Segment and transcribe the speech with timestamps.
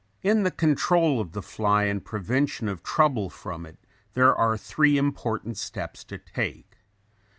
[0.31, 3.77] ]In the control of the fly and prevention of trouble from it
[4.13, 6.79] there are three important steps to take.